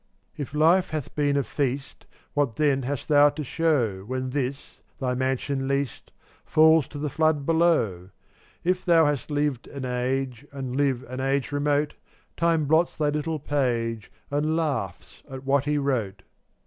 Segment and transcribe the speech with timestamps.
[0.01, 4.01] bmat ® If life hath been a feast, What then hast thou to show, ti
[4.01, 6.11] When this, thy mansion leased,
[6.43, 8.09] Falls to the flood below?
[8.63, 11.93] If thou hast lived an age, And live an age remote,
[12.35, 16.23] Time blots thy little page And laughs at what he wrote.